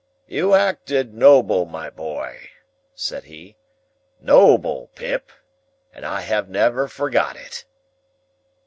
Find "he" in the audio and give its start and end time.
3.25-3.55